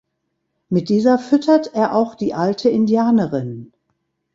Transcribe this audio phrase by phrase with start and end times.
[0.69, 3.71] Mit dieser füttert er auch die alte Indianerin.